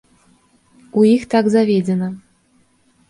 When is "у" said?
1.01-1.05